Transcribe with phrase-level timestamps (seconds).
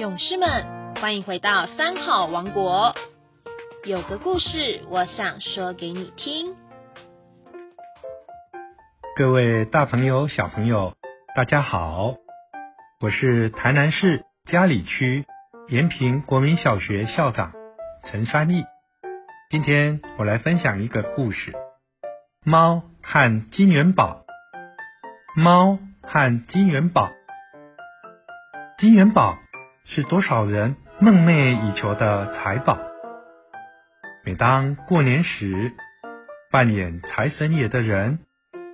[0.00, 2.94] 勇士们，欢迎回到三好王国。
[3.84, 6.56] 有个故事，我想说给你听。
[9.14, 10.94] 各位大朋友、小朋友，
[11.36, 12.14] 大家好，
[13.02, 15.26] 我是台南市嘉里区
[15.68, 17.52] 延平国民小学校长
[18.06, 18.64] 陈山义。
[19.50, 21.52] 今天我来分享一个故事：
[22.42, 24.24] 猫和金元宝。
[25.36, 27.10] 猫和金元宝，
[28.78, 29.36] 金元宝。
[29.92, 32.78] 是多少人梦寐以求的财宝。
[34.24, 35.72] 每当过年时，
[36.52, 38.20] 扮演财神爷的人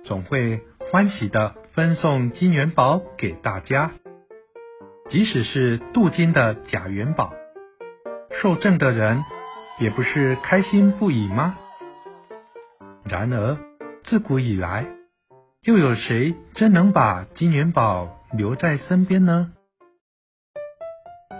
[0.03, 3.89] 总会欢喜的分送金元宝给大家。
[5.09, 7.33] 即使是镀金的假元宝，
[8.39, 9.23] 受赠的人
[9.79, 11.57] 也不是开心不已吗？
[13.05, 13.57] 然而，
[14.03, 14.85] 自古以来，
[15.63, 19.53] 又有谁真能把金元宝留在身边呢？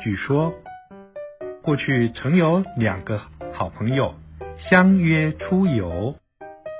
[0.01, 0.53] 据说，
[1.63, 3.19] 过去曾有两个
[3.53, 4.13] 好朋友
[4.57, 6.15] 相约出游，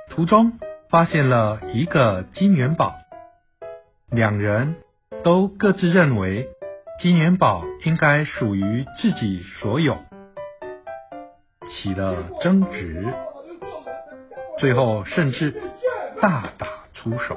[0.08, 2.94] 途中发现了一个金元宝，
[4.10, 4.76] 两人
[5.24, 6.48] 都各自认为
[7.00, 9.96] 金元宝应该属于自己所有，
[11.66, 13.04] 起了争执，
[14.58, 15.60] 最后甚至
[16.20, 17.36] 大打出手，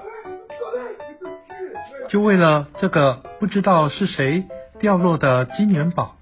[2.08, 4.46] 就为了这个不知道是谁。
[4.82, 6.16] 掉落的金元宝，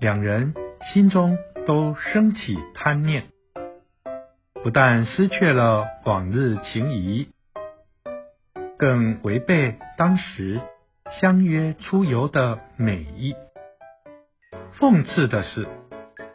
[0.00, 0.54] 两人
[0.94, 3.24] 心中都升起贪念，
[4.64, 7.28] 不但失去了往日情谊，
[8.78, 10.62] 更违背当时
[11.20, 13.34] 相约出游的美意。
[14.78, 15.68] 讽刺的是，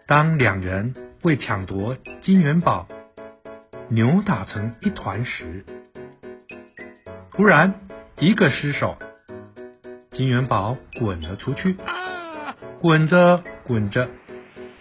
[0.05, 2.87] 当两人为抢夺金元宝
[3.89, 5.65] 扭打成一团时，
[7.31, 7.73] 突然
[8.19, 8.95] 一个失手。
[10.17, 11.77] 金元宝滚了出去，
[12.81, 14.09] 滚着滚着，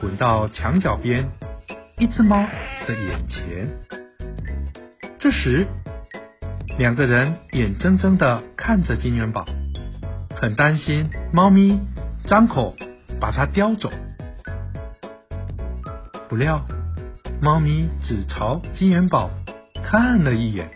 [0.01, 1.29] 滚到墙角边
[1.99, 2.39] 一只猫
[2.87, 3.69] 的眼前。
[5.19, 5.67] 这时，
[6.79, 9.45] 两个人眼睁睁的看着金元宝，
[10.41, 11.79] 很担心猫咪
[12.25, 12.75] 张口
[13.21, 13.91] 把它叼走。
[16.31, 16.65] 不料，
[17.43, 19.29] 猫咪只朝金元宝
[19.85, 20.71] 看了一眼，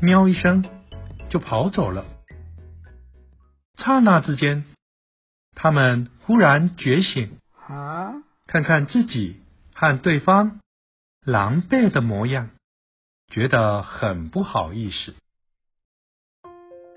[0.00, 0.64] 喵一声。
[1.28, 2.04] 就跑走了。
[3.76, 4.64] 刹那之间，
[5.54, 7.38] 他们忽然觉醒，
[8.46, 9.40] 看看自己
[9.74, 10.60] 和对方
[11.24, 12.50] 狼狈的模样，
[13.28, 15.14] 觉得很不好意思。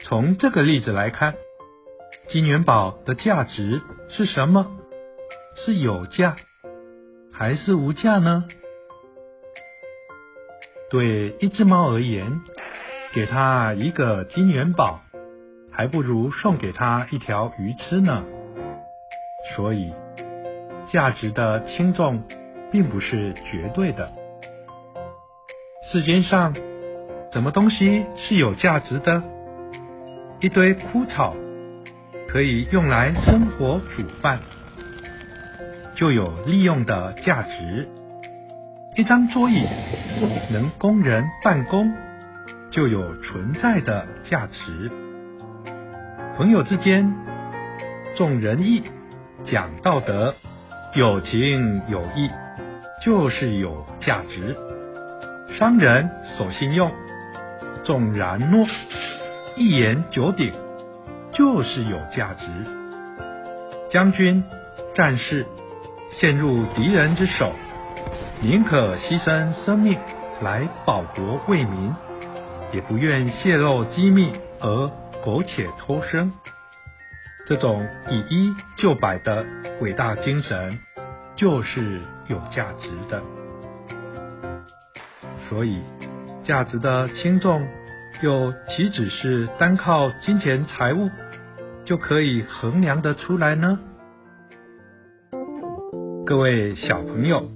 [0.04, 1.36] 从这个例子来看，
[2.30, 4.66] 金元宝的价值是什么？
[5.56, 6.38] 是有价
[7.34, 8.46] 还是无价呢？
[10.90, 12.42] 对一只猫而言。
[13.14, 15.02] 给他一个金元宝，
[15.70, 18.24] 还不如送给他一条鱼吃呢。
[19.54, 19.92] 所以，
[20.90, 22.24] 价值的轻重
[22.72, 24.10] 并不是绝对的。
[25.92, 26.54] 世间上，
[27.34, 29.22] 什么东西是有价值的？
[30.40, 31.36] 一堆枯草
[32.30, 34.40] 可以用来生火煮饭，
[35.96, 37.90] 就有利用的价值；
[38.96, 39.68] 一张桌椅
[40.50, 41.94] 能供人办公。
[42.72, 44.90] 就有存在的价值。
[46.38, 47.14] 朋友之间
[48.16, 48.84] 重仁义、
[49.44, 50.34] 讲道德、
[50.96, 52.30] 有情有义，
[53.04, 54.56] 就是有价值。
[55.50, 56.92] 商人守信用、
[57.84, 58.66] 重然诺、
[59.58, 60.54] 一言九鼎，
[61.34, 62.48] 就是有价值。
[63.90, 64.42] 将军、
[64.96, 65.46] 战士
[66.10, 67.52] 陷入敌人之手，
[68.40, 70.00] 宁可牺牲生命
[70.42, 71.94] 来保国为民。
[72.74, 74.92] 也不愿泄露机密而
[75.24, 76.32] 苟且偷生，
[77.46, 79.46] 这种以一救百的
[79.82, 80.80] 伟大精神，
[81.36, 83.22] 就是有价值的。
[85.50, 85.82] 所以，
[86.44, 87.68] 价值的轻重，
[88.22, 91.10] 又岂止是单靠金钱财物
[91.84, 93.80] 就可以衡量得出来呢？
[96.26, 97.50] 各位小朋友，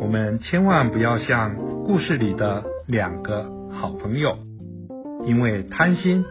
[0.00, 1.54] 我们千万不要像
[1.84, 3.57] 故事里的两个。
[3.80, 4.36] 好朋友，
[5.24, 6.24] 因为贪心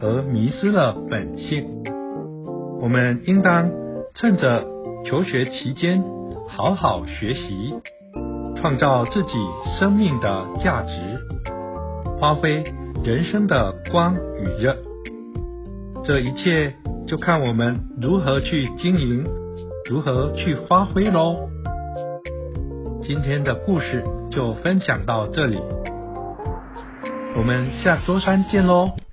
[0.00, 1.66] 而迷失了本性。
[2.82, 3.70] 我们应当
[4.14, 4.62] 趁着
[5.06, 6.04] 求学期间
[6.46, 7.72] 好好学习，
[8.56, 9.30] 创造自己
[9.78, 10.92] 生命的价值，
[12.20, 12.62] 发挥
[13.02, 14.76] 人生的光与热。
[16.04, 16.74] 这一切
[17.06, 19.24] 就看我们如何去经营，
[19.88, 21.48] 如何去发挥喽。
[23.02, 25.58] 今天的故事就分享到这里。
[27.36, 29.03] 我们下周三见喽。